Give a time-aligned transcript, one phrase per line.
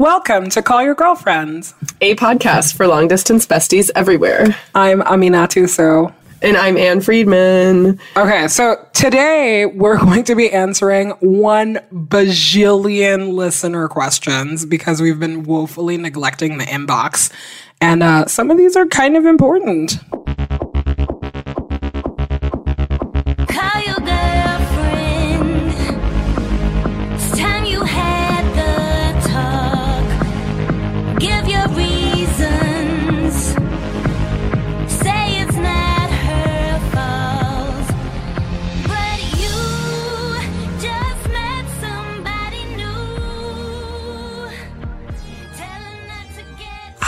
[0.00, 1.74] Welcome to Call Your Girlfriends.
[2.00, 4.56] A podcast for long distance besties everywhere.
[4.74, 6.14] I'm Aminatou Sow.
[6.40, 8.00] And I'm Ann Friedman.
[8.16, 15.42] Okay, so today we're going to be answering one bajillion listener questions because we've been
[15.42, 17.30] woefully neglecting the inbox.
[17.82, 19.98] And uh, some of these are kind of important.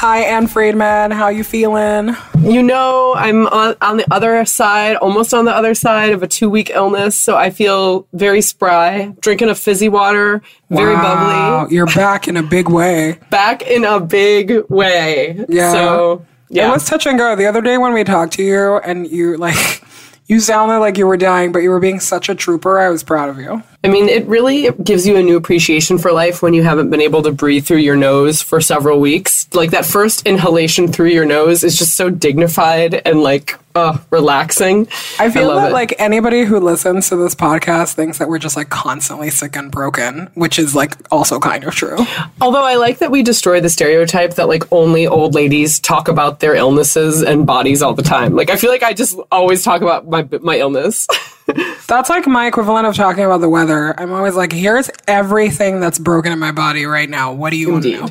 [0.02, 1.12] Hi, Ann Friedman.
[1.12, 2.16] How you feeling?
[2.40, 6.26] You know, I'm on, on the other side, almost on the other side of a
[6.26, 9.14] two week illness, so I feel very spry.
[9.20, 11.76] Drinking a fizzy water, very Wow, bubbly.
[11.76, 13.20] You're back in a big way.
[13.30, 15.46] Back in a big way.
[15.48, 15.70] Yeah.
[15.70, 16.70] So, yeah.
[16.70, 17.36] It was touch and go.
[17.36, 19.84] The other day when we talked to you and you like
[20.26, 22.80] you sounded like you were dying, but you were being such a trooper.
[22.80, 23.62] I was proud of you.
[23.84, 27.00] I mean, it really gives you a new appreciation for life when you haven't been
[27.00, 29.48] able to breathe through your nose for several weeks.
[29.52, 34.86] Like that first inhalation through your nose is just so dignified and like, uh, relaxing.
[35.18, 35.74] I feel love that it.
[35.74, 39.70] like anybody who listens to this podcast thinks that we're just like constantly sick and
[39.70, 41.96] broken, which is like also kind of true.
[42.40, 46.40] Although I like that we destroy the stereotype that like only old ladies talk about
[46.40, 48.34] their illnesses and bodies all the time.
[48.34, 51.06] Like I feel like I just always talk about my my illness.
[51.88, 53.71] That's like my equivalent of talking about the weather.
[53.72, 57.32] I'm always like, here's everything that's broken in my body right now.
[57.32, 58.08] What do you want to know?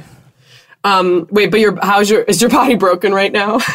[0.84, 3.60] Um, wait, but your how's your is your body broken right now?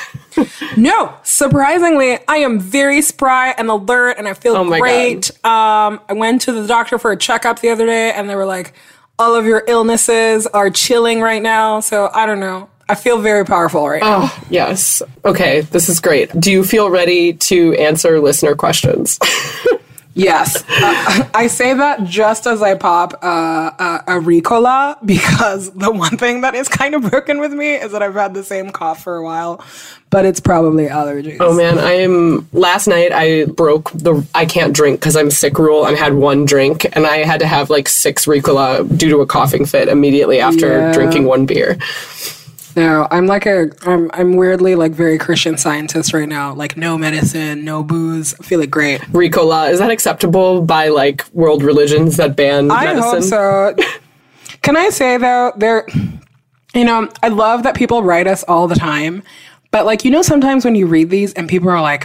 [0.76, 5.30] No, surprisingly, I am very spry and alert, and I feel Oh great.
[5.46, 8.44] Um, I went to the doctor for a checkup the other day, and they were
[8.44, 8.74] like,
[9.18, 12.68] "All of your illnesses are chilling right now." So I don't know.
[12.86, 14.24] I feel very powerful right now.
[14.24, 15.02] oh, yes.
[15.24, 16.38] Okay, this is great.
[16.38, 19.18] Do you feel ready to answer listener questions?
[20.18, 23.70] Yes, uh, I say that just as I pop uh,
[24.08, 27.92] a, a Ricola because the one thing that is kind of broken with me is
[27.92, 29.62] that I've had the same cough for a while,
[30.08, 31.36] but it's probably allergies.
[31.40, 32.48] Oh man, I am.
[32.54, 35.84] Last night I broke the I can't drink because I'm sick rule.
[35.84, 39.26] and had one drink and I had to have like six Ricola due to a
[39.26, 40.92] coughing fit immediately after Yeah.
[40.94, 41.76] drinking one beer.
[42.76, 46.52] No, I'm like a I'm I'm weirdly like very Christian scientist right now.
[46.52, 48.34] Like no medicine, no booze.
[48.38, 49.00] I feel like great.
[49.12, 53.10] Ricola is that acceptable by like world religions that ban I medicine?
[53.10, 53.76] hope so.
[54.62, 55.86] Can I say though, there,
[56.74, 59.22] you know, I love that people write us all the time,
[59.70, 62.04] but like you know, sometimes when you read these and people are like,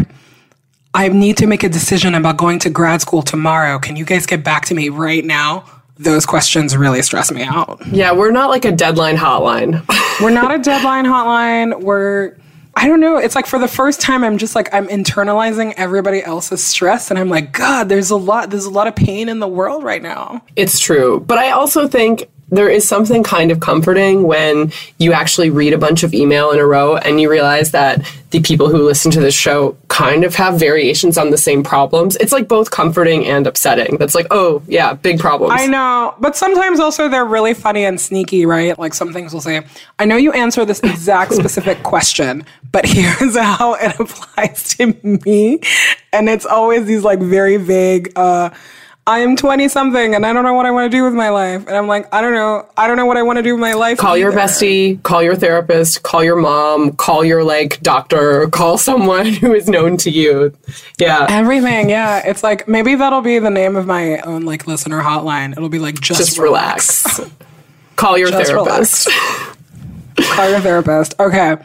[0.93, 3.77] "I need to make a decision about going to grad school tomorrow.
[3.77, 5.65] Can you guys get back to me right now?"
[6.03, 7.81] Those questions really stress me out.
[7.87, 9.85] Yeah, we're not like a deadline hotline.
[10.21, 11.81] We're not a deadline hotline.
[11.81, 12.35] We're
[12.75, 13.17] I don't know.
[13.17, 17.19] It's like for the first time I'm just like I'm internalizing everybody else's stress and
[17.19, 20.01] I'm like, God, there's a lot there's a lot of pain in the world right
[20.01, 20.43] now.
[20.55, 21.19] It's true.
[21.19, 25.77] But I also think there is something kind of comforting when you actually read a
[25.77, 29.21] bunch of email in a row and you realize that the people who listen to
[29.21, 32.15] this show kind of have variations on the same problems.
[32.15, 33.97] It's like both comforting and upsetting.
[33.97, 35.53] That's like, oh, yeah, big problems.
[35.55, 38.77] I know, but sometimes also they're really funny and sneaky, right?
[38.79, 39.63] Like some things will say,
[39.99, 45.59] I know you answer this exact specific question, but here's how it applies to me.
[46.11, 48.49] And it's always these like very vague, uh,
[49.07, 51.29] I am 20 something and I don't know what I want to do with my
[51.29, 51.65] life.
[51.67, 52.67] And I'm like, I don't know.
[52.77, 53.97] I don't know what I want to do with my life.
[53.97, 59.25] Call your bestie, call your therapist, call your mom, call your like doctor, call someone
[59.33, 60.55] who is known to you.
[60.99, 61.25] Yeah.
[61.29, 62.21] Everything, yeah.
[62.23, 65.53] It's like maybe that'll be the name of my own like listener hotline.
[65.53, 67.19] It'll be like just, Just relax.
[67.95, 69.09] call your Just therapist.
[70.17, 71.15] Call your therapist.
[71.19, 71.55] Okay.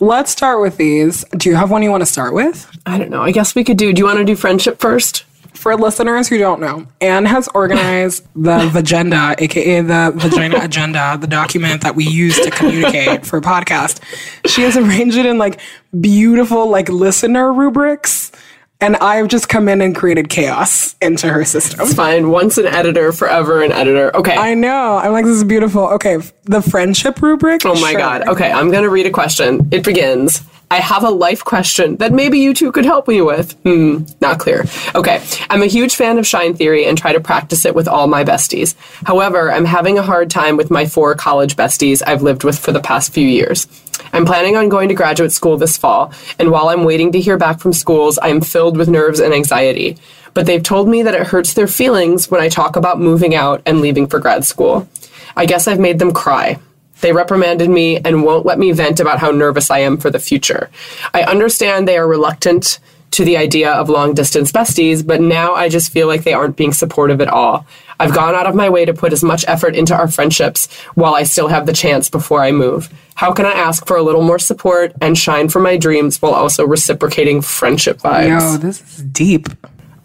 [0.00, 1.24] Let's start with these.
[1.36, 2.70] Do you have one you want to start with?
[2.86, 3.20] I don't know.
[3.20, 3.92] I guess we could do.
[3.92, 5.25] Do you want to do friendship first?
[5.56, 11.26] For listeners who don't know, Ann has organized the Vagenda, aka the Vagina Agenda, the
[11.26, 14.00] document that we use to communicate for podcast.
[14.46, 15.60] She has arranged it in like
[16.00, 18.32] beautiful like listener rubrics.
[18.78, 21.80] And I've just come in and created chaos into her system.
[21.80, 22.28] It's fine.
[22.30, 24.14] Once an editor, forever an editor.
[24.14, 24.36] Okay.
[24.36, 24.98] I know.
[24.98, 25.84] I'm like, this is beautiful.
[25.94, 27.62] Okay, the friendship rubric.
[27.64, 27.98] oh my Sure.
[28.00, 28.28] God.
[28.28, 29.66] Okay, I'm going to read a question.
[29.72, 33.52] It begins I have a life question that maybe you two could help me with.
[33.62, 34.64] Hmm, not clear.
[34.96, 38.08] Okay, I'm a huge fan of Shine Theory and try to practice it with all
[38.08, 38.74] my besties.
[39.06, 42.72] However, I'm having a hard time with my four college besties I've lived with for
[42.72, 43.68] the past few years.
[44.12, 47.38] I'm planning on going to graduate school this fall, and while I'm waiting to hear
[47.38, 49.98] back from schools, I am filled with nerves and anxiety.
[50.34, 53.62] But they've told me that it hurts their feelings when I talk about moving out
[53.66, 54.88] and leaving for grad school.
[55.36, 56.58] I guess I've made them cry.
[57.00, 60.18] They reprimanded me and won't let me vent about how nervous I am for the
[60.18, 60.70] future.
[61.12, 62.78] I understand they are reluctant
[63.12, 66.56] to the idea of long distance besties, but now I just feel like they aren't
[66.56, 67.66] being supportive at all.
[67.98, 71.14] I've gone out of my way to put as much effort into our friendships while
[71.14, 72.92] I still have the chance before I move.
[73.14, 76.34] How can I ask for a little more support and shine for my dreams while
[76.34, 78.28] also reciprocating friendship vibes?
[78.28, 79.48] Yo, this is deep.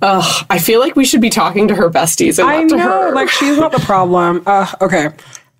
[0.01, 2.77] Ugh, I feel like we should be talking to her besties and I not to
[2.77, 3.11] know, her.
[3.13, 4.41] like she's not the problem.
[4.45, 5.09] Uh, okay.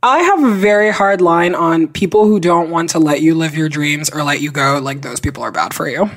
[0.04, 3.56] I have a very hard line on people who don't want to let you live
[3.56, 4.80] your dreams or let you go.
[4.82, 6.10] Like those people are bad for you.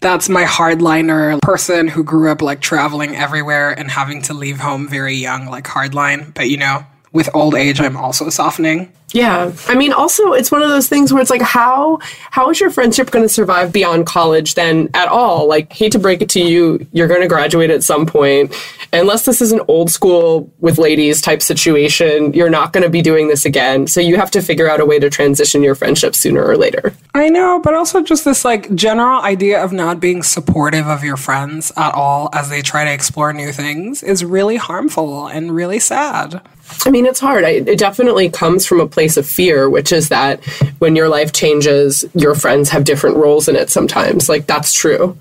[0.00, 4.88] That's my hardliner person who grew up like traveling everywhere and having to leave home
[4.88, 6.32] very young, like hardline.
[6.32, 6.86] But you know,
[7.16, 8.92] with old age, I'm also softening.
[9.12, 9.52] Yeah.
[9.68, 11.98] I mean also it's one of those things where it's like how
[12.30, 15.48] how is your friendship going to survive beyond college then at all?
[15.48, 18.54] Like hate to break it to you, you're going to graduate at some point.
[18.92, 23.00] Unless this is an old school with ladies type situation, you're not going to be
[23.00, 23.86] doing this again.
[23.86, 26.92] So you have to figure out a way to transition your friendship sooner or later.
[27.14, 31.16] I know, but also just this like general idea of not being supportive of your
[31.16, 35.78] friends at all as they try to explore new things is really harmful and really
[35.78, 36.42] sad.
[36.84, 37.44] I mean, it's hard.
[37.44, 40.44] I, it definitely comes from a place of fear, which is that
[40.78, 44.28] when your life changes, your friends have different roles in it sometimes.
[44.28, 45.16] Like, that's true.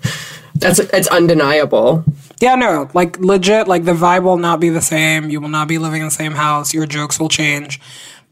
[0.56, 2.04] That's it's undeniable.
[2.40, 5.30] Yeah, no, like legit, like the vibe will not be the same.
[5.30, 6.74] You will not be living in the same house.
[6.74, 7.80] Your jokes will change.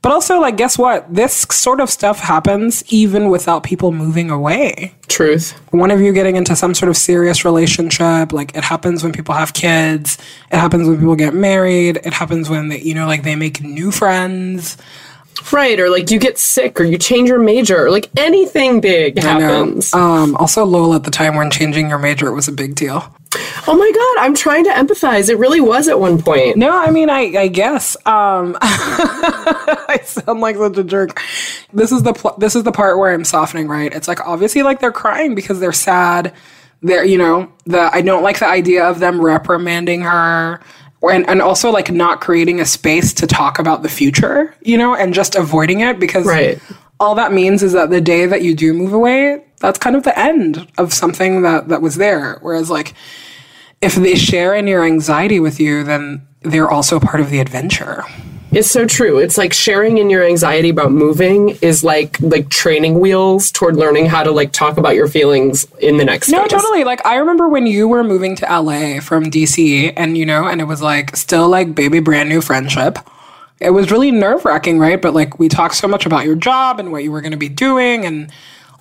[0.03, 1.11] But also, like, guess what?
[1.11, 4.93] This sort of stuff happens even without people moving away.
[5.07, 5.51] Truth.
[5.71, 9.33] One of you getting into some sort of serious relationship, like, it happens when people
[9.33, 10.17] have kids.
[10.51, 12.01] It happens when people get married.
[12.03, 14.77] It happens when, they, you know, like, they make new friends.
[15.51, 15.79] Right.
[15.79, 19.93] Or like you get sick or you change your major or like anything big happens.
[19.93, 23.03] Um, also, Lowell at the time when changing your major was a big deal.
[23.67, 24.25] oh my God.
[24.25, 25.29] I'm trying to empathize.
[25.29, 26.57] It really was at one point.
[26.57, 27.97] No, I mean, I, I guess.
[28.05, 28.57] Um,
[29.89, 31.19] I sound like such a jerk.
[31.71, 33.67] This is the pl- this is the part where I'm softening.
[33.67, 33.93] Right?
[33.93, 36.33] It's like obviously like they're crying because they're sad.
[36.81, 40.59] They're you know the I don't like the idea of them reprimanding her.
[41.11, 44.95] And, and also like not creating a space to talk about the future, you know,
[44.95, 46.57] and just avoiding it because Right.
[46.97, 50.03] all that means is that the day that you do move away, that's kind of
[50.03, 52.37] the end of something that that was there.
[52.41, 52.93] Whereas like
[53.81, 58.05] if they share in your anxiety with you, then they're also part of the adventure.
[58.55, 59.17] It's so true.
[59.19, 64.05] It's like sharing in your anxiety about moving is like like training wheels toward learning
[64.07, 66.51] how to like talk about your feelings in the next No, phase.
[66.51, 66.83] totally.
[66.83, 70.61] Like I remember when you were moving to LA from DC and you know, and
[70.61, 72.99] it was like still like baby brand new friendship.
[73.59, 75.01] It was really nerve wracking, right?
[75.01, 77.49] But like we talked so much about your job and what you were gonna be
[77.49, 78.29] doing and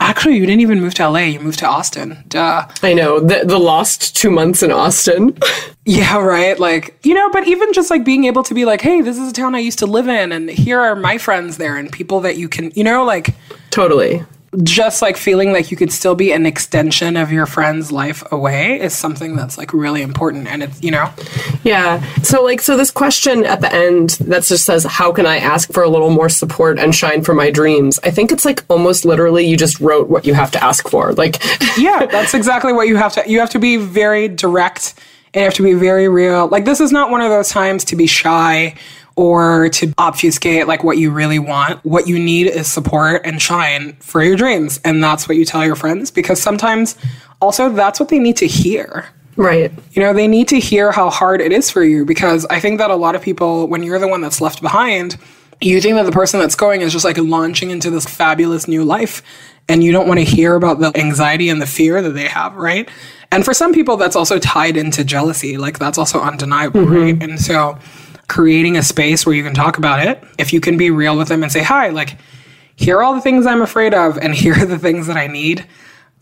[0.02, 2.22] actually you didn't even move to LA, you moved to Austin.
[2.28, 2.66] Duh.
[2.82, 3.20] I know.
[3.20, 5.36] The the lost two months in Austin.
[5.84, 6.56] Yeah, right.
[6.60, 9.28] Like, you know, but even just like being able to be like, hey, this is
[9.28, 12.20] a town I used to live in, and here are my friends there, and people
[12.20, 13.34] that you can, you know, like
[13.70, 14.22] totally.
[14.62, 18.78] Just like feeling like you could still be an extension of your friend's life away
[18.78, 20.46] is something that's like really important.
[20.46, 21.10] And it's, you know,
[21.64, 22.02] Yeah.
[22.22, 25.72] So like so this question at the end that just says how can I ask
[25.72, 27.98] for a little more support and shine for my dreams?
[28.04, 31.14] I think it's like almost literally you just wrote what you have to ask for.
[31.14, 31.42] Like
[31.78, 34.94] yeah, that's exactly what you have to, you have to be very direct
[35.34, 36.46] and you have to be very real.
[36.48, 38.74] Like, this is not one of those times to be shy
[39.16, 41.84] or to obfuscate like what you really want.
[41.84, 44.80] What you need is support and shine for your dreams.
[44.84, 46.96] And that's what you tell your friends because sometimes
[47.40, 49.06] also that's what they need to hear.
[49.36, 49.72] Right.
[49.92, 52.78] You know, they need to hear how hard it is for you because I think
[52.78, 55.16] that a lot of people, when you're the one that's left behind,
[55.60, 58.84] you think that the person that's going is just like launching into this fabulous new
[58.84, 59.22] life.
[59.68, 62.54] And you don't want to hear about the anxiety and the fear that they have,
[62.56, 62.88] right?
[63.30, 65.56] And for some people, that's also tied into jealousy.
[65.56, 67.14] Like, that's also undeniable, right?
[67.14, 67.22] Mm-hmm.
[67.22, 67.78] And so,
[68.32, 71.28] creating a space where you can talk about it, if you can be real with
[71.28, 72.16] them and say, hi, like,
[72.76, 75.26] here are all the things I'm afraid of, and here are the things that I
[75.26, 75.66] need,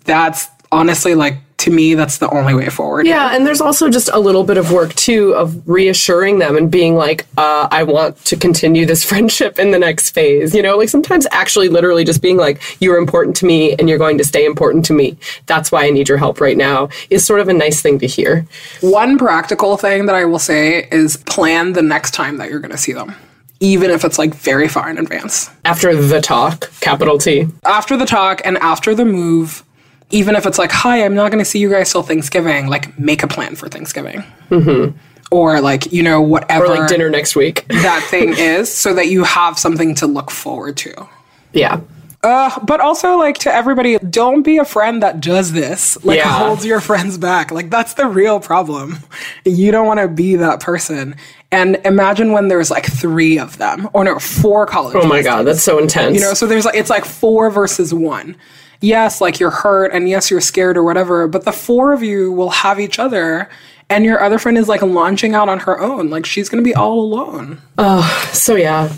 [0.04, 3.06] that's honestly like, to me, that's the only way forward.
[3.06, 6.70] Yeah, and there's also just a little bit of work too of reassuring them and
[6.70, 10.54] being like, uh, I want to continue this friendship in the next phase.
[10.54, 13.98] You know, like sometimes actually literally just being like, you're important to me and you're
[13.98, 15.18] going to stay important to me.
[15.46, 18.06] That's why I need your help right now is sort of a nice thing to
[18.06, 18.46] hear.
[18.80, 22.70] One practical thing that I will say is plan the next time that you're going
[22.70, 23.14] to see them,
[23.60, 25.50] even if it's like very far in advance.
[25.66, 27.48] After the talk, capital T.
[27.64, 29.62] After the talk and after the move,
[30.10, 32.98] even if it's like, hi, I'm not going to see you guys till Thanksgiving, like
[32.98, 34.22] make a plan for Thanksgiving.
[34.50, 34.96] Mm-hmm.
[35.30, 37.66] Or like, you know, whatever Or like dinner next week.
[37.68, 41.08] that thing is so that you have something to look forward to.
[41.52, 41.80] yeah.
[42.22, 45.96] Uh, but also, like, to everybody, don't be a friend that does this.
[46.04, 46.28] Like, Yeah.
[46.28, 47.50] holds your friends back.
[47.50, 48.98] Like, that's the real problem.
[49.46, 51.16] You don't want to be that person.
[51.50, 54.96] And imagine when there's like three of them, or no, four college.
[54.96, 56.14] Oh my god, that's so intense.
[56.14, 58.36] You know, so there's like, it's like four versus one.
[58.80, 62.32] Yes, like you're hurt, and yes, you're scared or whatever, but the four of you
[62.32, 63.48] will have each other.
[63.88, 66.10] And your other friend is like launching out on her own.
[66.10, 67.60] Like she's gonna be all alone.
[67.76, 68.92] Oh, so yeah,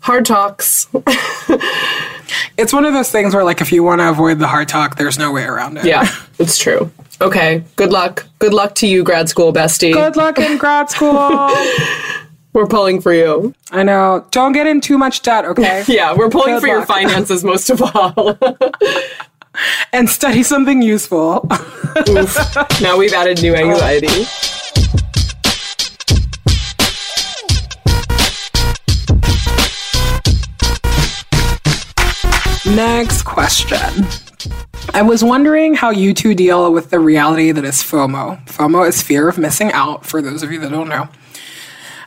[0.00, 0.88] hard talks.
[2.56, 4.96] It's one of those things where, like, if you want to avoid the hard talk,
[4.96, 5.84] there's no way around it.
[5.84, 6.06] Yeah,
[6.38, 6.90] it's true.
[7.20, 8.26] Okay, good luck.
[8.38, 9.92] Good luck to you, grad school bestie.
[9.92, 11.12] Good luck in grad school.
[12.52, 13.54] We're pulling for you.
[13.70, 14.26] I know.
[14.32, 15.84] Don't get in too much debt, okay?
[15.88, 18.38] Yeah, we're pulling Good for your finances most of all.
[19.92, 21.46] And study something useful.
[22.08, 22.80] Oof.
[22.80, 24.06] Now we've added new anxiety.
[24.08, 24.50] Oh.
[32.74, 34.06] Next question.
[34.94, 38.46] I was wondering how you two deal with the reality that is FOMO.
[38.46, 41.08] FOMO is fear of missing out, for those of you that don't know.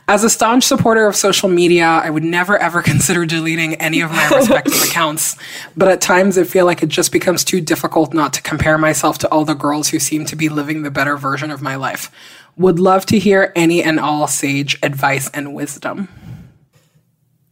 [0.06, 4.10] As a staunch supporter of social media, I would never ever consider deleting any of
[4.10, 5.36] my respective accounts.
[5.76, 9.18] But at times, I feel like it just becomes too difficult not to compare myself
[9.18, 12.10] to all the girls who seem to be living the better version of my life.
[12.56, 16.08] Would love to hear any and all sage advice and wisdom.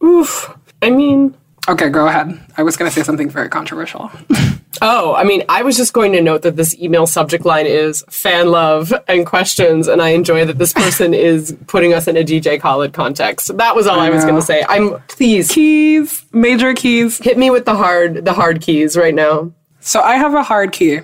[0.03, 0.55] Oof.
[0.81, 1.35] I mean,
[1.69, 2.37] Okay, go ahead.
[2.57, 4.11] I was going to say something very controversial.
[4.81, 8.03] oh, I mean, I was just going to note that this email subject line is
[8.09, 12.23] fan love and questions, and I enjoy that this person is putting us in a
[12.23, 13.55] DJ Khaled context.
[13.57, 14.65] That was all I, was going to say.
[14.67, 17.17] I'm please keys, major keys.
[17.19, 19.51] hit me with the hard the hard keys right now.
[19.79, 20.99] So I have a hard key.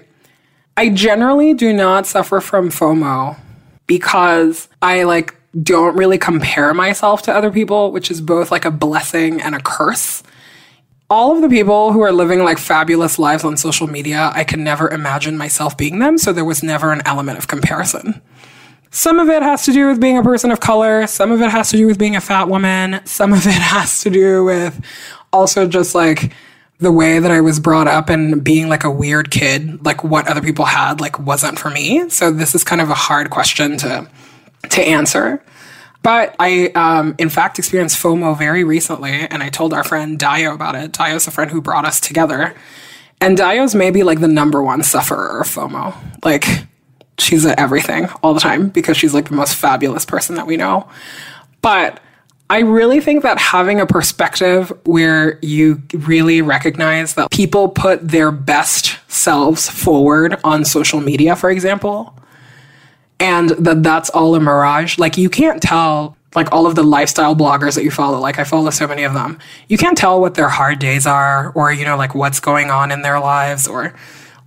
[0.76, 3.38] I generally do not suffer from FOMO
[3.88, 8.72] because I like don't really compare myself to other people, which is both like a
[8.72, 10.22] blessing and a curse.
[11.10, 14.64] All of the people who are living like fabulous lives on social media, I can
[14.64, 18.22] never imagine myself being them, so there was never an element of comparison.
[18.92, 21.06] Some of it has to do with being a person of color.
[21.08, 23.02] Some of it has to do with being a fat woman.
[23.06, 24.84] Some of it has to do with
[25.32, 26.34] also just like
[26.80, 30.28] the way that I was brought up and being like a weird kid, like what
[30.28, 32.10] other people had, like wasn't for me.
[32.10, 34.10] So this is kind of a hard question to
[34.70, 35.44] to answer.
[36.02, 40.54] But I, um, in fact, experienced FOMO very recently, and I told our friend Dio
[40.54, 40.94] about it.
[40.94, 42.56] Dio's a friend who brought us together,
[43.20, 45.96] and Dio's maybe like the number one sufferer of FOMO.
[46.24, 46.46] Like
[47.18, 50.58] she's at everything all the time because she's like the most fabulous person that we
[50.58, 50.88] know.
[51.62, 52.00] But
[52.50, 58.32] I really think that having a perspective where you really recognize that people put their
[58.32, 62.16] best selves forward on social media, for example,
[63.20, 64.98] and that that's all a mirage.
[64.98, 68.44] Like you can't tell like all of the lifestyle bloggers that you follow, like I
[68.44, 69.40] follow so many of them.
[69.68, 72.92] You can't tell what their hard days are or you know like what's going on
[72.92, 73.94] in their lives or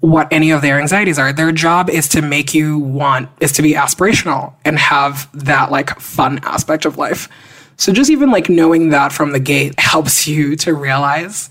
[0.00, 1.32] what any of their anxieties are.
[1.32, 5.98] Their job is to make you want is to be aspirational and have that like
[6.00, 7.28] fun aspect of life.
[7.76, 11.50] So just even like knowing that from the gate helps you to realize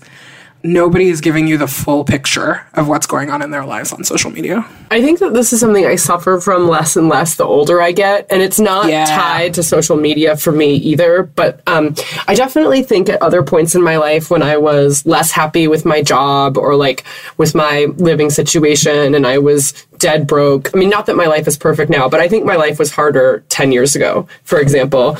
[0.64, 4.04] nobody is giving you the full picture of what's going on in their lives on
[4.04, 4.64] social media.
[4.90, 7.92] I think that this is something I suffer from less and less the older I
[7.92, 9.04] get, and it's not Yeah.
[9.06, 11.22] tied to social media for me either.
[11.24, 11.94] But um,
[12.28, 15.84] I definitely think at other points in my life when I was less happy with
[15.84, 17.04] my job or like
[17.38, 19.72] with my living situation, and I was
[20.02, 20.74] dead broke.
[20.74, 22.90] I mean, not that my life is perfect now, but I think my life was
[22.90, 25.16] harder ten years ago, for example.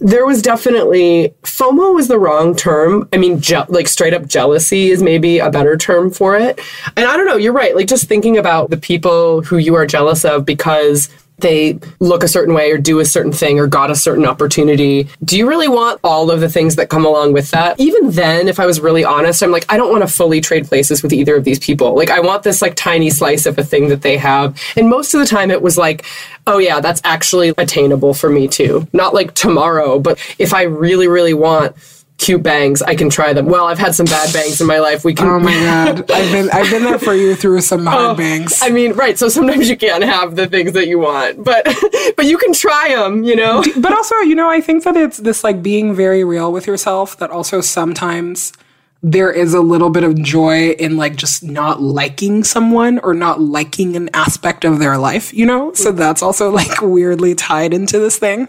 [0.00, 3.08] There was definitely FOMO was the wrong term.
[3.12, 6.58] I mean, je- like straight up jealousy is maybe a better term for it.
[6.96, 7.76] And I don't know, you're right.
[7.76, 12.28] Like just thinking about the people who you are jealous of because they look a
[12.28, 15.08] certain way or do a certain thing or got a certain opportunity.
[15.24, 17.78] Do you really want all of the things that come along with that?
[17.80, 20.66] Even then, if I was really honest, I'm like, I don't want to fully trade
[20.66, 21.96] places with either of these people.
[21.96, 24.60] Like, I want this like tiny slice of a thing that they have.
[24.76, 26.04] And most of the time, it was like,
[26.46, 28.86] oh yeah, that's actually attainable for me too.
[28.92, 31.74] Not like tomorrow, but if I really, really want
[32.18, 33.46] cute bangs, I can try them.
[33.46, 35.04] Well, I've had some bad bangs in my life.
[35.04, 35.26] We can.
[35.26, 38.60] Oh my god, I've been I've been there for you through some hard oh, bangs.
[38.62, 39.18] I mean, right.
[39.18, 41.64] So sometimes you can't have the things that you want, but
[42.16, 43.24] but you can try them.
[43.24, 43.62] You know.
[43.78, 47.18] but also, you know, I think that it's this like being very real with yourself.
[47.18, 48.52] That also sometimes
[49.04, 53.40] there is a little bit of joy in like just not liking someone or not
[53.40, 55.34] liking an aspect of their life.
[55.34, 58.48] You know, so that's also like weirdly tied into this thing.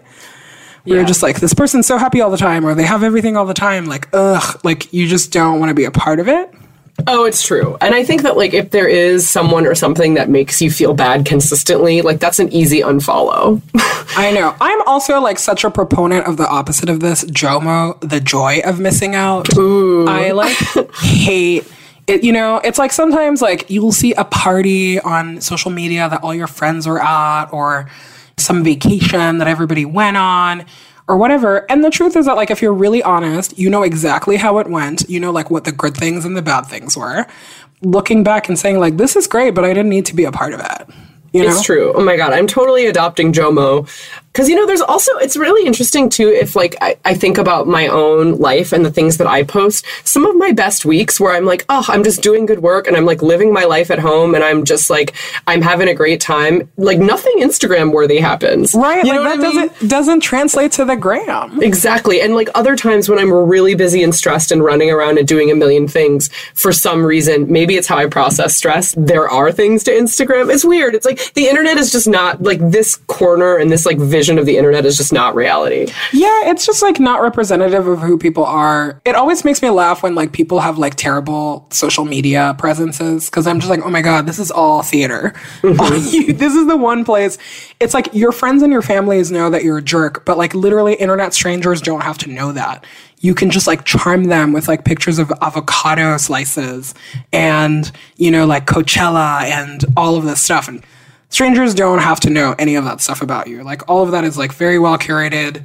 [0.86, 1.04] We're Yeah.
[1.04, 3.54] just like this person's so happy all the time, or they have everything all the
[3.54, 3.86] time.
[3.86, 6.52] Like, ugh, like you just don't want to be a part of it.
[7.08, 7.76] Oh, it's true.
[7.80, 10.94] And I think that like if there is someone or something that makes you feel
[10.94, 13.60] bad consistently, like that's an easy unfollow.
[14.16, 14.54] I know.
[14.60, 18.78] I'm also like such a proponent of the opposite of this, JOMO, the joy of
[18.78, 19.48] missing out.
[19.58, 20.56] I like
[20.94, 21.64] hate
[22.06, 26.22] it, you know, it's like sometimes like you'll see a party on social media that
[26.22, 27.88] all your friends are at or
[28.36, 30.64] some vacation that everybody went on
[31.08, 31.70] or whatever.
[31.70, 34.68] And the truth is that like if you're really honest, you know exactly how it
[34.68, 35.08] went.
[35.08, 37.26] You know like what the good things and the bad things were.
[37.82, 40.32] Looking back and saying like this is great, but I didn't need to be a
[40.32, 40.88] part of it.
[41.32, 41.50] You know?
[41.50, 41.92] It's true.
[41.94, 43.88] Oh my god, I'm totally adopting Jomo.
[44.34, 46.28] Because you know, there's also it's really interesting too.
[46.28, 49.86] If like I, I think about my own life and the things that I post,
[50.02, 52.96] some of my best weeks where I'm like, oh, I'm just doing good work and
[52.96, 55.14] I'm like living my life at home and I'm just like
[55.46, 56.68] I'm having a great time.
[56.76, 59.68] Like nothing Instagram worthy happens, Right, You like that I mean?
[59.68, 61.62] doesn't doesn't translate to the gram.
[61.62, 62.20] Exactly.
[62.20, 65.52] And like other times when I'm really busy and stressed and running around and doing
[65.52, 68.96] a million things for some reason, maybe it's how I process stress.
[68.98, 70.52] There are things to Instagram.
[70.52, 70.96] It's weird.
[70.96, 74.46] It's like the internet is just not like this corner and this like vision of
[74.46, 75.86] the internet is just not reality.
[76.12, 79.00] Yeah, it's just like not representative of who people are.
[79.04, 83.46] It always makes me laugh when like people have like terrible social media presences because
[83.46, 85.32] I'm just like, oh my god, this is all theater.
[85.62, 86.36] You- mm-hmm.
[86.38, 87.38] this is the one place.
[87.80, 90.94] It's like your friends and your families know that you're a jerk, but like literally,
[90.94, 92.84] internet strangers don't have to know that.
[93.20, 96.94] You can just like charm them with like pictures of avocado slices
[97.32, 100.82] and you know like Coachella and all of this stuff and.
[101.34, 103.64] Strangers don't have to know any of that stuff about you.
[103.64, 105.64] Like all of that is like very well curated.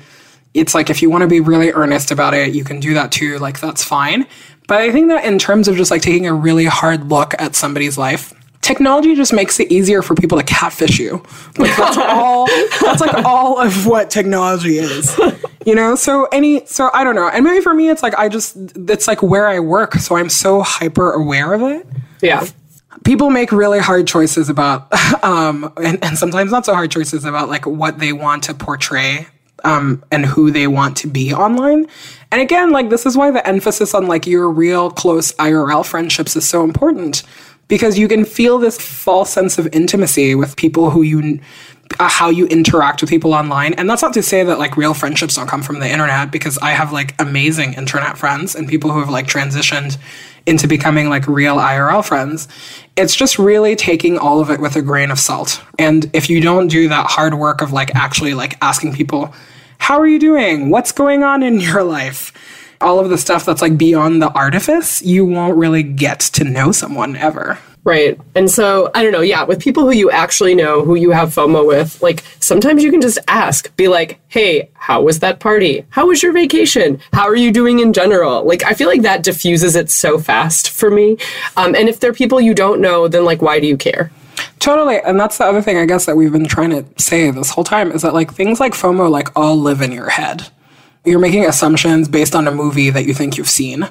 [0.55, 3.11] It's like if you want to be really earnest about it, you can do that
[3.11, 3.37] too.
[3.37, 4.25] Like that's fine.
[4.67, 7.55] But I think that in terms of just like taking a really hard look at
[7.55, 11.23] somebody's life, technology just makes it easier for people to catfish you.
[11.59, 12.47] Like that's all
[12.81, 15.15] that's like all of what technology is.
[15.67, 15.93] You know?
[15.93, 17.29] So any so I don't know.
[17.29, 20.29] And maybe for me it's like I just it's like where I work, so I'm
[20.29, 21.85] so hyper aware of it
[22.23, 22.47] Yeah.
[23.03, 24.91] People make really hard choices about
[25.23, 29.27] um and, and sometimes not so hard choices about like what they want to portray
[29.63, 31.85] um and who they want to be online.
[32.31, 36.35] And again like this is why the emphasis on like your real close irl friendships
[36.35, 37.23] is so important
[37.67, 41.39] because you can feel this false sense of intimacy with people who you
[41.99, 43.73] uh, how you interact with people online.
[43.73, 46.57] And that's not to say that like real friendships don't come from the internet because
[46.59, 49.97] i have like amazing internet friends and people who have like transitioned
[50.49, 52.47] into becoming like real IRL friends.
[52.97, 55.63] It's just really taking all of it with a grain of salt.
[55.77, 59.33] And if you don't do that hard work of like actually like asking people,
[59.77, 60.71] how are you doing?
[60.71, 62.33] What's going on in your life?
[62.81, 66.71] All of the stuff that's like beyond the artifice, you won't really get to know
[66.71, 67.59] someone ever.
[67.89, 68.19] Right.
[68.35, 71.29] And so, I don't know, yeah, with people who you actually know, who you have
[71.29, 75.87] FOMO with, like sometimes you can just ask, be like, hey, how was that party?
[75.89, 77.01] How was your vacation?
[77.13, 78.43] How are you doing in general?
[78.43, 81.17] Like, I feel like that diffuses it so fast for me.
[81.57, 84.11] Um, and if they're people you don't know, then like, why do you care?
[84.59, 84.99] Totally.
[84.99, 87.63] And that's the other thing I guess that we've been trying to say this whole
[87.63, 90.47] time is that like things like FOMO like all live in your head.
[91.05, 93.89] You're making assumptions based on a movie that you think you've seen.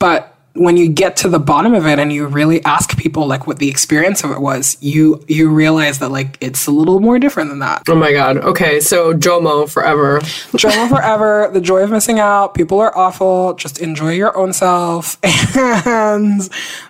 [0.00, 3.46] But when you get to the bottom of it and you really ask people like
[3.46, 7.18] what the experience of it was, you you realize that like it's a little more
[7.18, 7.82] different than that.
[7.88, 8.38] Oh my God.
[8.38, 8.80] Okay.
[8.80, 10.20] So, Jomo forever.
[10.20, 12.54] Jomo forever, the joy of missing out.
[12.54, 13.54] People are awful.
[13.54, 15.16] Just enjoy your own self
[15.56, 16.48] and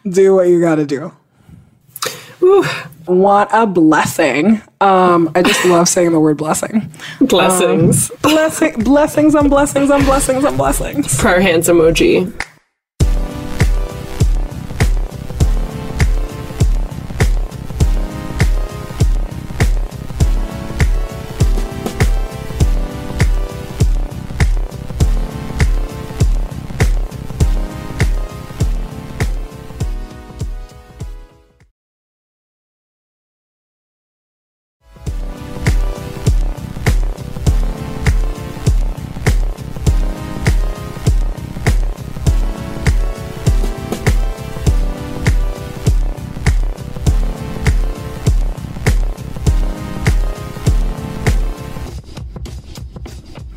[0.09, 1.13] do what you got to do.
[2.43, 2.65] Ooh.
[3.07, 4.61] What a blessing.
[4.83, 6.93] Um, I just love saying the word blessing.
[7.23, 8.11] Blessings.
[8.21, 11.19] Blessing, blessings on blessings on blessings on blessings.
[11.19, 12.31] Prayer hands emoji.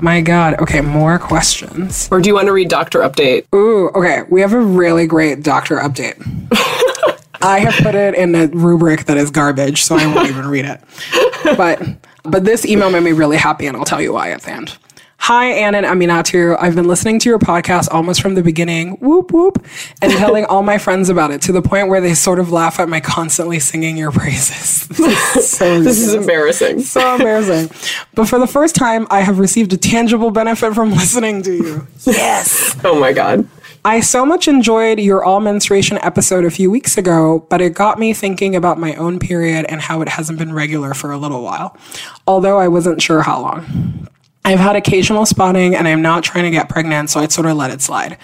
[0.01, 0.59] My God.
[0.59, 2.09] Okay, more questions.
[2.11, 3.45] Or do you want to read Doctor Update?
[3.53, 4.23] Ooh, okay.
[4.29, 6.17] We have a really great doctor update.
[7.41, 10.65] I have put it in a rubric that is garbage, so I won't even read
[10.65, 10.81] it.
[11.57, 11.81] But
[12.23, 14.77] but this email made me really happy, and I'll tell you why at the end.
[15.25, 16.57] Hi, Ann and Aminatou.
[16.59, 19.63] I've been listening to your podcast almost from the beginning, whoop whoop,
[20.01, 22.79] and telling all my friends about it to the point where they sort of laugh
[22.79, 24.87] at my constantly singing your praises.
[25.01, 26.81] This is so This is embarrassing.
[26.81, 27.69] so embarrassing.
[28.15, 31.87] But for the first time, I have received a tangible benefit from listening to you.
[32.05, 32.75] Yes.
[32.83, 33.47] Oh my God.
[33.85, 37.99] I so much enjoyed your all menstruation episode a few weeks ago, but it got
[37.99, 41.41] me thinking about my own period and how it hasn't been regular for a little
[41.43, 41.77] while,
[42.27, 44.07] although I wasn't sure how long.
[44.43, 47.57] I've had occasional spotting and I'm not trying to get pregnant, so I'd sort of
[47.57, 48.17] let it slide.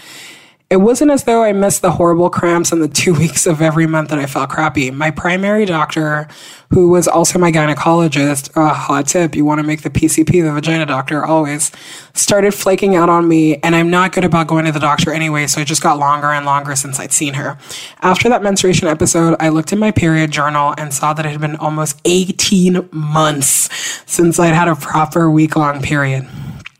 [0.69, 3.87] It wasn't as though I missed the horrible cramps and the two weeks of every
[3.87, 4.91] month that I felt crappy.
[4.91, 6.27] My primary doctor,
[6.71, 10.51] who was also my gynecologist, uh, hot tip, you want to make the PCP, the
[10.51, 11.71] vagina doctor, always,
[12.13, 13.55] started flaking out on me.
[13.57, 16.27] And I'm not good about going to the doctor anyway, so it just got longer
[16.27, 17.57] and longer since I'd seen her.
[18.01, 21.39] After that menstruation episode, I looked in my period journal and saw that it had
[21.39, 23.69] been almost 18 months
[24.05, 26.27] since I'd had a proper week long period.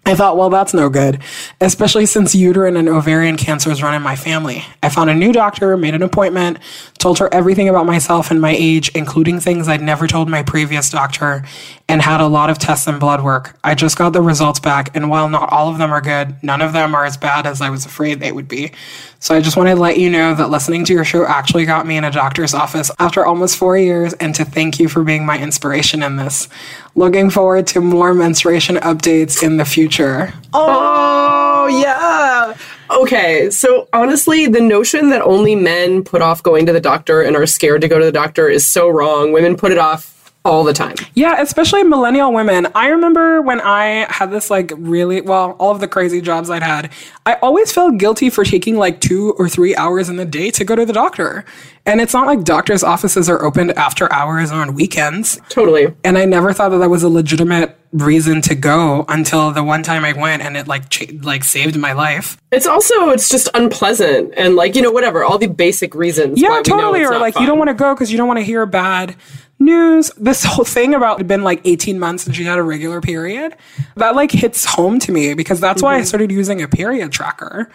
[0.07, 1.21] I thought, well, that's no good,
[1.59, 4.63] especially since uterine and ovarian cancers run in my family.
[4.81, 6.59] I found a new doctor, made an appointment,
[6.97, 10.89] told her everything about myself and my age, including things I'd never told my previous
[10.89, 11.43] doctor,
[11.89, 13.57] and had a lot of tests and blood work.
[13.63, 16.61] I just got the results back, and while not all of them are good, none
[16.61, 18.71] of them are as bad as I was afraid they would be.
[19.19, 21.87] So I just wanted to let you know that listening to your show actually got
[21.87, 25.25] me in a doctor's office after almost four years, and to thank you for being
[25.25, 26.49] my inspiration in this.
[26.95, 30.33] Looking forward to more menstruation updates in the future.
[30.53, 32.55] Oh, yeah.
[32.89, 37.35] Okay, so honestly, the notion that only men put off going to the doctor and
[37.35, 39.31] are scared to go to the doctor is so wrong.
[39.31, 40.16] Women put it off
[40.47, 40.95] all the time.
[41.13, 42.67] Yeah, especially millennial women.
[42.73, 46.63] I remember when I had this like really, well, all of the crazy jobs I'd
[46.63, 46.91] had,
[47.25, 50.63] I always felt guilty for taking like two or three hours in the day to
[50.63, 51.43] go to the doctor.
[51.85, 55.39] And it's not like doctors' offices are opened after hours or on weekends.
[55.49, 55.93] Totally.
[56.03, 59.83] And I never thought that that was a legitimate reason to go until the one
[59.83, 62.37] time I went and it like cha- like saved my life.
[62.51, 66.41] It's also it's just unpleasant and like you know whatever all the basic reasons.
[66.41, 67.05] Yeah, why we know totally.
[67.05, 69.15] Or like you don't want to go because you don't want to hear bad
[69.59, 70.11] news.
[70.17, 73.01] This whole thing about it had been like 18 months since she had a regular
[73.01, 73.55] period,
[73.95, 76.05] that like hits home to me because that's why I Mm-hmm.
[76.05, 77.69] started using a period tracker.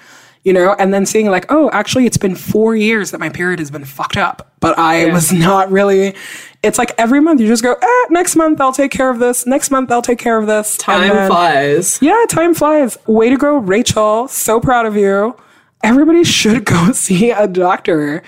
[0.44, 3.60] You know, and then seeing like, oh, actually, it's been four years that my period
[3.60, 5.12] has been fucked up, but I Yeah.
[5.12, 6.16] was not really.
[6.64, 9.46] It's like every month you just go, eh, next month I'll take care of this.
[9.46, 10.76] Next month I'll take care of this.
[10.76, 11.98] Time then- flies.
[12.02, 12.98] yeah, time flies.
[13.06, 14.26] Way to go, Rachel.
[14.26, 15.36] So proud of you.
[15.84, 18.24] Everybody should go see a doctor.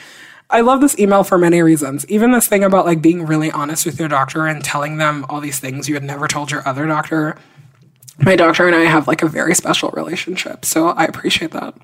[0.55, 2.07] I love this email for many reasons.
[2.09, 5.41] Even this thing about like being really honest with your doctor and telling them all
[5.41, 7.37] these things you had never told your other doctor.
[8.21, 11.75] My doctor and I have like a very special relationship, so I appreciate that.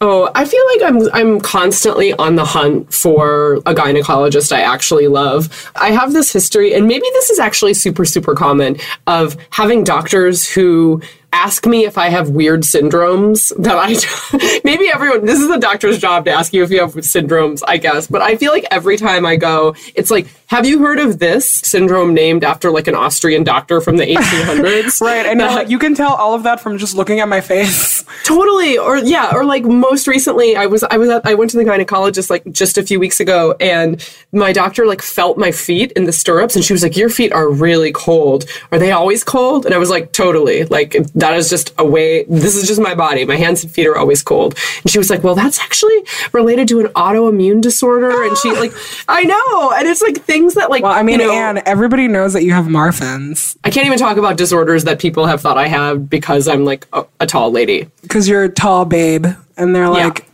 [0.00, 5.08] Oh, I feel like I'm I'm constantly on the hunt for a gynecologist I actually
[5.08, 5.70] love.
[5.76, 10.48] I have this history, and maybe this is actually super super common of having doctors
[10.48, 11.02] who
[11.36, 15.98] ask me if I have weird syndromes that I maybe everyone this is the doctor's
[15.98, 18.06] job to ask you if you have syndromes, I guess.
[18.06, 21.50] But I feel like every time I go, it's like, have you heard of this
[21.50, 25.00] syndrome named after like an Austrian doctor from the 1800s?
[25.00, 28.04] Right, and like, you can tell all of that from just looking at my face.
[28.24, 28.78] Totally.
[28.78, 31.64] Or yeah, or like most recently I was I was at, I went to the
[31.64, 36.04] gynecologist like just a few weeks ago and my doctor like felt my feet in
[36.04, 38.44] the stirrups and she was like your feet are really cold.
[38.72, 39.66] Are they always cold?
[39.66, 40.64] And I was like totally.
[40.64, 40.96] Like
[41.26, 43.24] that is just a way this is just my body.
[43.24, 44.56] My hands and feet are always cold.
[44.82, 48.72] And she was like, "Well, that's actually related to an autoimmune disorder." And she like
[49.08, 49.72] I know.
[49.72, 52.44] And it's like things that like Well, I mean, you know, Ann, everybody knows that
[52.44, 56.08] you have Marfan's I can't even talk about disorders that people have thought I have
[56.08, 57.88] because I'm like a, a tall lady.
[58.02, 60.24] because you're a tall babe, and they're like,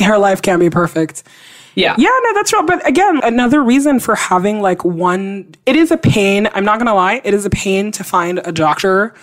[0.00, 1.22] her life can't be perfect.
[1.74, 1.94] Yeah.
[1.96, 2.66] Yeah, no, that's right.
[2.66, 6.48] But again, another reason for having like one, it is a pain.
[6.52, 7.20] I'm not going to lie.
[7.24, 9.14] It is a pain to find a doctor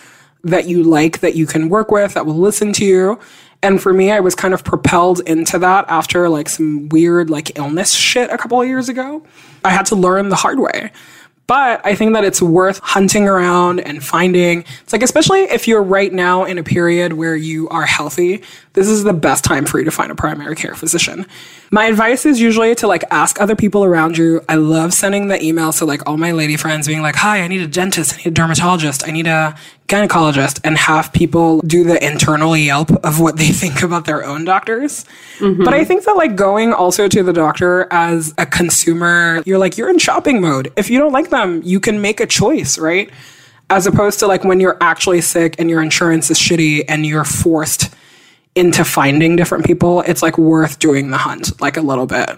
[0.44, 3.20] that you like, that you can work with, that will listen to you.
[3.64, 7.58] And for me, I was kind of propelled into that after like some weird like
[7.58, 9.26] illness shit a couple of years ago.
[9.66, 10.92] I had to learn the hard way.
[11.48, 14.66] But I think that it's worth hunting around and finding.
[14.84, 18.44] It's like, especially if you're right now in a period where you are healthy,
[18.78, 21.26] this is the best time for you to find a primary care physician.
[21.72, 24.40] My advice is usually to like ask other people around you.
[24.48, 27.48] I love sending the email to like all my lady friends being like, hi, I
[27.48, 29.56] need a dentist, I need a dermatologist, I need a
[29.88, 34.46] gynecologist, and have people do the internal Yelp of what they think about their own
[34.46, 35.06] doctors.
[35.40, 35.64] Mm-hmm.
[35.64, 39.80] But I think that like going also to the doctor as a consumer, you're like,
[39.80, 40.72] you're in shopping mode.
[40.78, 43.10] If you don't like them, you can make a choice, right?
[43.72, 47.26] As opposed to like when you're actually sick and your insurance is shitty and you're
[47.26, 47.92] forced
[48.58, 52.30] into finding different people, it's like worth doing the hunt like a little bit.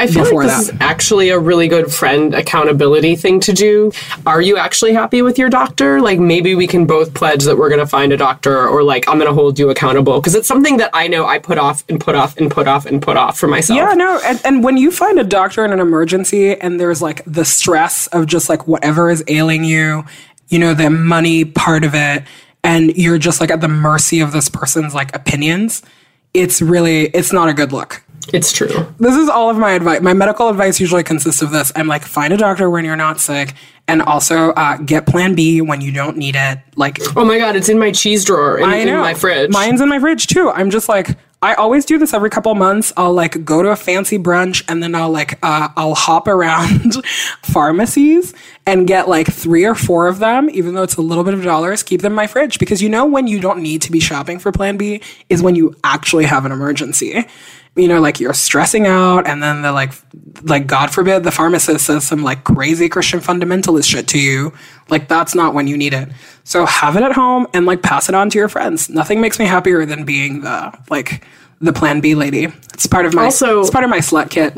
[0.00, 0.74] I feel like this that.
[0.74, 3.92] is actually a really good friend accountability thing to do.
[4.24, 6.00] Are you actually happy with your doctor?
[6.00, 9.06] Like maybe we can both pledge that we're going to find a doctor or like
[9.08, 11.84] I'm going to hold you accountable because it's something that I know I put off
[11.88, 13.76] and put off and put off and put off for myself.
[13.76, 17.22] Yeah, no, and, and when you find a doctor in an emergency and there's like
[17.26, 20.04] the stress of just like whatever is ailing you,
[20.48, 22.24] you know, the money part of it,
[22.64, 25.82] and you're just like at the mercy of this person's like opinions,
[26.34, 28.02] it's really, it's not a good look.
[28.32, 28.86] It's true.
[28.98, 30.02] This is all of my advice.
[30.02, 31.72] My medical advice usually consists of this.
[31.74, 33.54] I'm like, find a doctor when you're not sick,
[33.88, 36.58] and also uh, get Plan B when you don't need it.
[36.76, 39.50] Like, Oh my god, it's in my cheese drawer in, I in my fridge.
[39.50, 40.50] Mine's in my fridge too.
[40.50, 42.92] I'm just like, I always do this every couple months.
[42.98, 47.02] I'll like go to a fancy brunch and then I'll like uh, I'll hop around
[47.42, 48.34] pharmacies
[48.66, 51.42] and get like three or four of them, even though it's a little bit of
[51.42, 51.82] dollars.
[51.82, 54.38] Keep them in my fridge because you know when you don't need to be shopping
[54.38, 55.00] for Plan B
[55.30, 57.24] is when you actually have an emergency.
[57.76, 59.92] You know, like you're stressing out, and then the like,
[60.42, 64.52] like God forbid, the pharmacist says some like crazy Christian fundamentalist shit to you.
[64.88, 66.08] Like that's not when you need it.
[66.42, 68.90] So have it at home and like pass it on to your friends.
[68.90, 71.24] Nothing makes me happier than being the like
[71.60, 72.48] the Plan B lady.
[72.74, 74.52] It's part of my Also- it's part of my slut kit.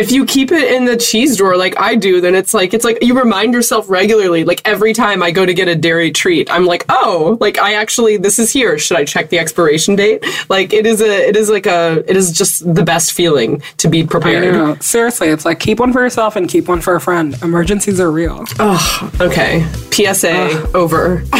[0.00, 2.84] If you keep it in the cheese drawer like I do, then it's like it's
[2.86, 4.44] like you remind yourself regularly.
[4.44, 7.74] Like every time I go to get a dairy treat, I'm like, oh, like I
[7.74, 8.78] actually this is here.
[8.78, 10.24] Should I check the expiration date?
[10.48, 13.88] Like it is a it is like a it is just the best feeling to
[13.88, 14.82] be prepared.
[14.82, 17.36] seriously, it's like keep one for yourself and keep one for a friend.
[17.42, 18.44] Emergencies are real.
[18.58, 19.66] Oh, Okay.
[19.90, 21.22] PSA over.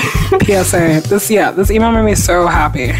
[0.44, 1.00] PSA.
[1.08, 2.92] This yeah, this email made me so happy.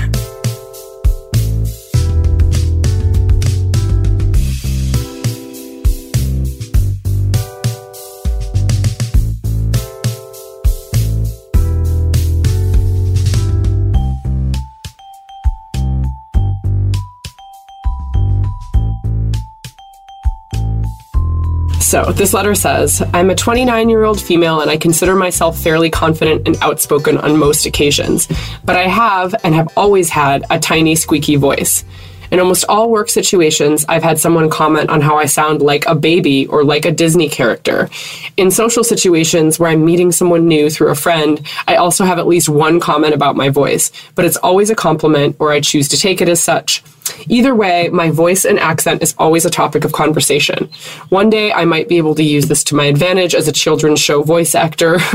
[21.90, 25.90] So, this letter says I'm a 29 year old female and I consider myself fairly
[25.90, 28.29] confident and outspoken on most occasions,
[28.64, 31.85] but I have and have always had a tiny, squeaky voice.
[32.31, 35.96] In almost all work situations, I've had someone comment on how I sound like a
[35.96, 37.90] baby or like a Disney character.
[38.37, 42.29] In social situations where I'm meeting someone new through a friend, I also have at
[42.29, 45.98] least one comment about my voice, but it's always a compliment or I choose to
[45.98, 46.85] take it as such.
[47.29, 50.68] Either way, my voice and accent is always a topic of conversation.
[51.09, 54.01] One day I might be able to use this to my advantage as a children's
[54.01, 54.99] show voice actor.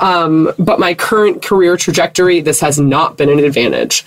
[0.00, 4.04] Um, but my current career trajectory, this has not been an advantage.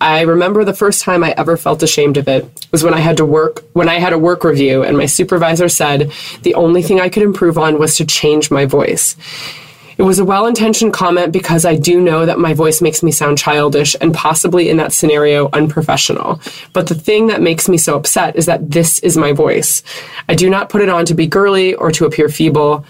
[0.00, 3.16] I remember the first time I ever felt ashamed of it was when I had
[3.16, 7.00] to work when I had a work review and my supervisor said the only thing
[7.00, 9.16] I could improve on was to change my voice.
[10.00, 13.12] It was a well intentioned comment because I do know that my voice makes me
[13.12, 16.40] sound childish and possibly in that scenario unprofessional.
[16.72, 19.82] But the thing that makes me so upset is that this is my voice.
[20.26, 22.86] I do not put it on to be girly or to appear feeble.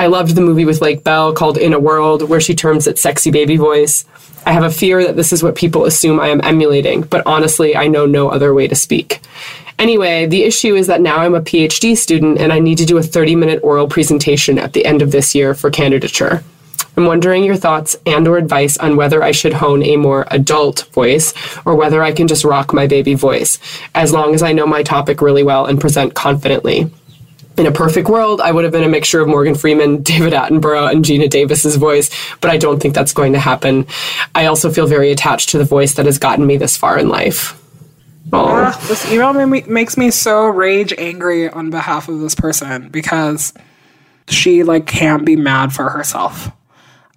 [0.00, 2.98] I loved the movie with Lake Bell called In a World, where she terms it
[2.98, 4.06] sexy baby voice.
[4.46, 7.76] I have a fear that this is what people assume I am emulating, but honestly,
[7.76, 9.20] I know no other way to speak.
[9.78, 12.96] Anyway, the issue is that now I'm a PhD student and I need to do
[12.96, 16.42] a 30 minute oral presentation at the end of this year for candidature.
[16.96, 20.88] I'm wondering your thoughts and or advice on whether I should hone a more adult
[20.94, 21.34] voice
[21.66, 23.58] or whether I can just rock my baby voice
[23.94, 26.90] as long as I know my topic really well and present confidently.
[27.60, 30.90] In a perfect world, I would have been a mixture of Morgan Freeman, David Attenborough,
[30.90, 32.08] and Geena Davis's voice,
[32.40, 33.86] but I don't think that's going to happen.
[34.34, 37.10] I also feel very attached to the voice that has gotten me this far in
[37.10, 37.62] life.
[38.32, 43.52] Ah, this email me, makes me so rage angry on behalf of this person because
[44.26, 46.50] she like can't be mad for herself.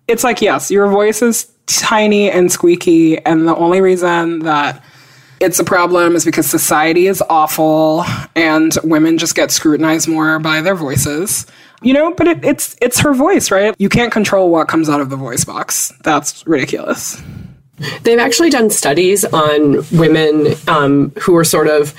[0.09, 4.83] It's like yes, your voice is tiny and squeaky, and the only reason that
[5.43, 10.61] it's a problem is because society is awful and women just get scrutinized more by
[10.61, 11.45] their voices.
[11.81, 13.75] You know, but it, it's it's her voice, right?
[13.77, 15.91] You can't control what comes out of the voice box.
[16.01, 17.21] That's ridiculous.
[18.03, 21.93] They've actually done studies on women um, who are sort of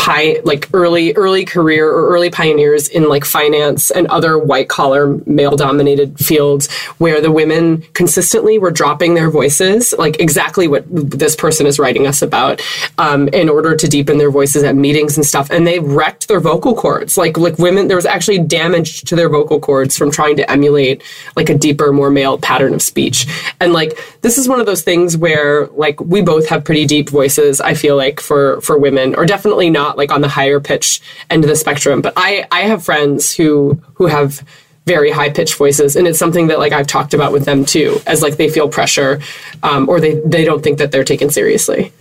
[0.00, 5.18] pi- like early early career or early pioneers in like finance and other white collar
[5.26, 11.36] male dominated fields where the women consistently were dropping their voices like exactly what this
[11.36, 12.62] person is writing us about
[12.96, 15.50] um, in order to deepen their voices at meetings and stuff.
[15.50, 17.18] And they wrecked their vocal cords.
[17.18, 21.02] Like like women there was actually damage to their vocal cords from trying to emulate
[21.36, 23.26] like a deeper more male pattern of speech.
[23.60, 27.08] And like this is one of those things where like we both have pretty deep
[27.10, 31.00] voices i feel like for for women or definitely not like on the higher pitch
[31.30, 34.44] end of the spectrum but i i have friends who who have
[34.86, 38.00] very high pitched voices and it's something that like i've talked about with them too
[38.06, 39.20] as like they feel pressure
[39.62, 41.92] um, or they they don't think that they're taken seriously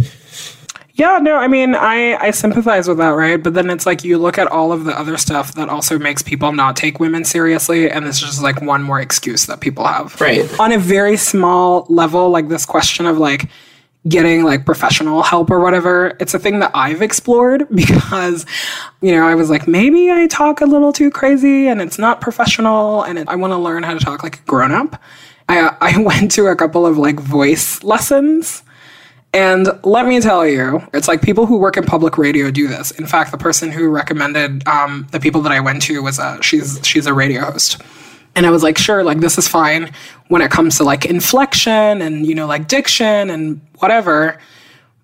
[0.99, 3.41] Yeah, no, I mean, I, I sympathize with that, right?
[3.41, 6.21] But then it's like you look at all of the other stuff that also makes
[6.21, 10.19] people not take women seriously, and it's just like one more excuse that people have.
[10.19, 10.59] Right.
[10.59, 13.49] On a very small level, like this question of like
[14.07, 18.45] getting like professional help or whatever, it's a thing that I've explored because,
[19.01, 22.21] you know, I was like, maybe I talk a little too crazy and it's not
[22.21, 25.01] professional and it, I want to learn how to talk like a grown up.
[25.49, 28.63] I, I went to a couple of like voice lessons.
[29.31, 32.89] And let me tell you, it's like people who work in public radio do this.
[32.89, 36.41] In fact, the person who recommended um, the people that I went to was a
[36.41, 37.79] she's she's a radio host,
[38.35, 39.91] and I was like, sure, like this is fine
[40.27, 44.39] when it comes to like inflection and you know like diction and whatever.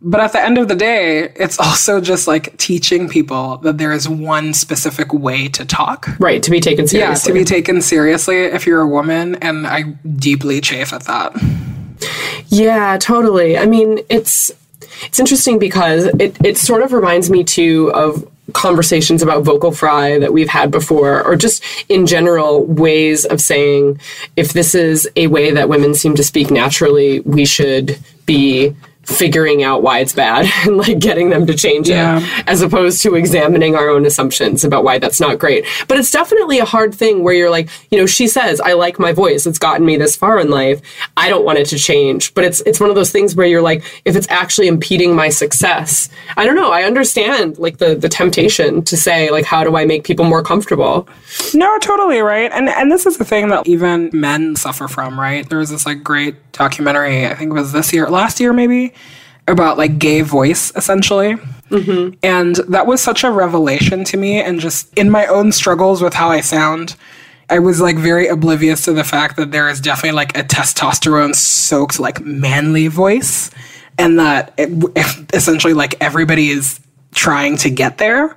[0.02, 3.92] But at the end of the day, it's also just like teaching people that there
[3.92, 6.08] is one specific way to talk.
[6.20, 7.32] Right, to be taken seriously.
[7.32, 9.36] Yeah, to be taken seriously if you're a woman.
[9.36, 9.84] And I
[10.16, 11.34] deeply chafe at that.
[12.48, 13.58] Yeah, totally.
[13.58, 14.52] I mean, it's
[15.04, 20.18] it's interesting because it, it sort of reminds me too of conversations about vocal fry
[20.18, 24.00] that we've had before, or just in general ways of saying
[24.36, 28.74] if this is a way that women seem to speak naturally, we should be
[29.06, 32.20] figuring out why it's bad and like getting them to change Yeah.
[32.20, 35.65] it as opposed to examining our own assumptions about why that's not great.
[35.88, 39.00] But it's definitely a hard thing where you're like, you know, she says, I like
[39.00, 39.46] my voice.
[39.46, 40.82] It's gotten me this far in life.
[41.18, 42.34] I don't want it to change.
[42.34, 45.30] But it's it's one of those things where you're like, if it's actually impeding my
[45.30, 46.72] success, I don't know.
[46.72, 50.44] I understand like the the temptation to say, like, how do I make people more
[50.44, 51.08] comfortable?
[51.54, 52.52] No, totally right.
[52.52, 55.48] And and this is the thing that even men suffer from, right?
[55.48, 58.94] There was this like great documentary, I think it was this year, last year maybe,
[59.47, 61.36] about like gay voice essentially.
[61.69, 62.15] Mm-hmm.
[62.23, 66.13] And that was such a revelation to me and just in my own struggles with
[66.13, 66.95] how I sound.
[67.49, 71.36] I was like very oblivious to the fact that there is definitely like a testosterone
[71.36, 73.51] soaked like manly voice
[73.99, 74.69] and that it,
[75.34, 76.79] essentially like everybody is
[77.13, 78.36] trying to get there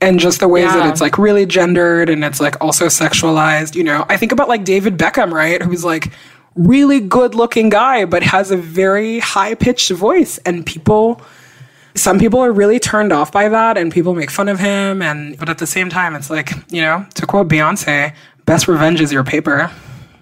[0.00, 0.78] and just the ways Yeah.
[0.78, 3.74] that it's like really gendered and it's like also sexualized.
[3.74, 5.60] You know, I think about like David Beckham, right?
[5.62, 6.10] Who's like
[6.54, 10.38] really good looking guy, but has a very high pitched voice.
[10.38, 11.20] And people,
[11.94, 15.02] some people are really turned off by that and people make fun of him.
[15.02, 18.14] And, but at the same time, it's like, you know, to quote Beyonce,
[18.46, 19.70] best revenge is your paper.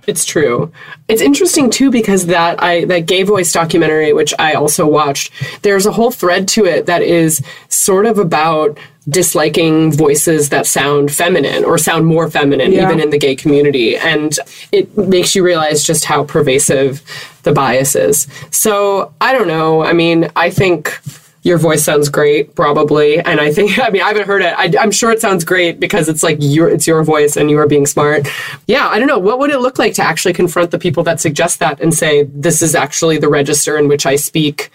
[0.09, 0.73] It's true.
[1.07, 5.31] It's interesting too because that I that gay voice documentary, which I also watched,
[5.63, 11.13] there's a whole thread to it that is sort of about disliking voices that sound
[11.13, 12.85] feminine or sound more feminine, Yeah.
[12.87, 13.97] even in the gay community.
[13.97, 14.33] And
[14.73, 17.03] it makes you realize just how pervasive
[17.43, 18.27] the bias is.
[18.51, 19.83] So I don't know.
[19.85, 20.99] I mean, I think
[21.43, 24.55] your voice sounds great, probably, and I think I mean I haven't heard it.
[24.57, 27.59] I, I'm sure it sounds great because it's like your it's your voice and you
[27.59, 28.27] are being smart.
[28.67, 29.19] Yeah, I don't know.
[29.19, 32.25] What would it look like to actually confront the people that suggest that and say
[32.25, 34.71] this is actually the register in which I speak?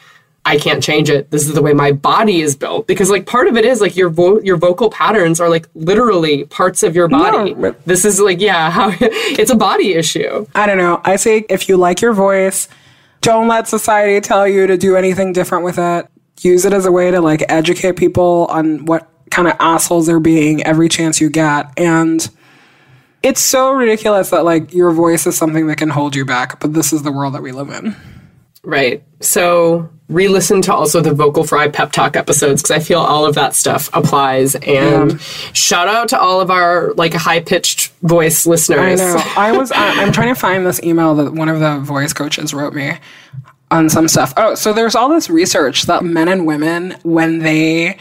[0.46, 1.32] I can't change it.
[1.32, 3.96] This is the way my body is built because like part of it is like
[3.96, 7.54] your vo- your vocal patterns are like literally parts of your body.
[7.54, 10.46] but- this is like yeah, how it's a body issue.
[10.54, 11.00] I don't know.
[11.06, 12.68] I say if you like your voice,
[13.22, 16.08] don't let society tell you to do anything different with it.
[16.42, 20.20] Use it as a way to like educate people on what kind of assholes they're
[20.20, 21.72] being every chance you get.
[21.78, 22.30] And
[23.24, 26.74] it's so ridiculous that like your voice is something that can hold you back, but
[26.74, 27.96] this is the world that we live in.
[28.64, 29.04] Right.
[29.20, 33.36] So re-listen to also the Vocal Fry pep talk episodes because I feel all of
[33.36, 34.56] that stuff applies.
[34.56, 35.20] And
[35.54, 39.02] shout out to all of our like high-pitched voice listeners.
[39.02, 39.24] I know.
[39.36, 39.72] I was.
[39.76, 42.98] I, I'm trying to find this email that one of the voice coaches wrote me
[43.74, 44.34] on some stuff.
[44.38, 47.98] Oh, so there's all this research that men and women, when they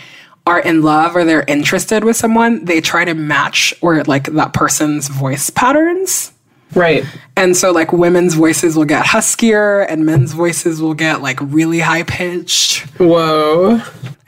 [0.47, 4.53] are in love or they're interested with someone, they try to match or like that
[4.53, 6.33] person's voice patterns.
[6.75, 7.05] Right.
[7.37, 11.81] And so like women's voices will get huskier and men's voices will get like really
[11.81, 12.81] high pitched.
[12.99, 13.81] Whoa.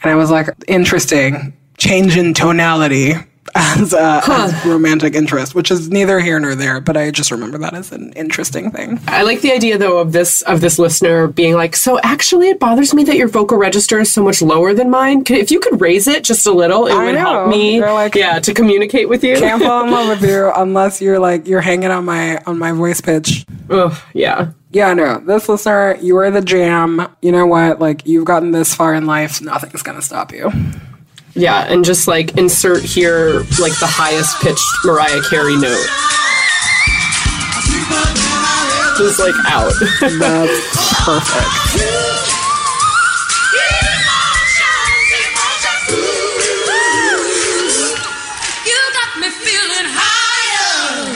[0.03, 1.53] And I was like, interesting.
[1.77, 3.15] Change in tonality
[3.55, 7.59] as, uh, as romantic interest, which is neither here nor there, but I just remember
[7.59, 9.01] that as an interesting thing.
[9.07, 12.59] I like the idea though of this of this listener being like, so actually it
[12.59, 15.23] bothers me that your vocal register is so much lower than mine.
[15.29, 18.41] If you could raise it just a little, it I would help me like- yeah,
[18.41, 19.37] to communicate with you.
[19.39, 22.73] Can't fall in love with you unless you're like you're hanging on my on my
[22.73, 23.47] voice pitch.
[23.71, 24.51] Ugh, yeah.
[24.73, 25.19] Yeah, no.
[25.19, 27.07] This listener, you are the jam.
[27.23, 27.79] You know what?
[27.79, 30.51] Like you've gotten this far in life, nothing's gonna stop you.
[31.37, 35.87] Yeah, and just like insert here like the highest pitched Mariah Carey note.
[38.97, 39.73] Just like out.
[40.01, 41.51] That's perfect.
[48.65, 51.11] You got me feeling higher.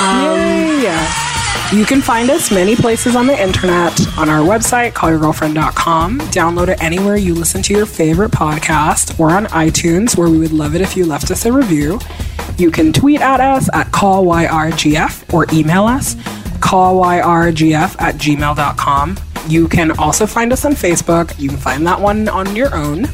[0.00, 1.27] Um, yeah.
[1.72, 6.18] You can find us many places on the internet, on our website, callyourgirlfriend.com.
[6.18, 10.52] Download it anywhere you listen to your favorite podcast or on iTunes, where we would
[10.52, 12.00] love it if you left us a review.
[12.56, 16.14] You can tweet at us at callyrgf or email us
[16.60, 19.18] callyrgf at gmail.com.
[19.48, 21.38] You can also find us on Facebook.
[21.38, 23.08] You can find that one on your own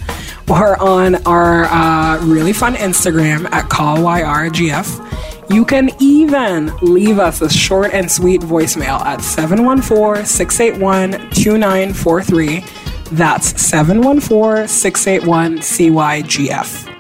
[0.49, 5.34] or on our uh, really fun Instagram at callyrgf.
[5.51, 12.65] You can even leave us a short and sweet voicemail at 714 681 2943.
[13.13, 16.91] That's 714 681 CYGF.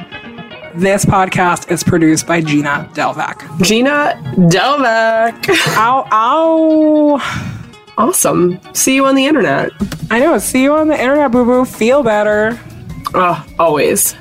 [0.74, 3.62] This podcast is produced by Gina Delvac.
[3.62, 4.20] Gina
[4.50, 5.48] Delvac.
[5.76, 7.54] Ow, ow.
[7.96, 8.60] Awesome.
[8.74, 9.70] See you on the internet.
[10.10, 10.36] I know.
[10.38, 11.64] See you on the internet, boo boo.
[11.64, 12.58] Feel better.
[13.14, 14.16] Oh, always.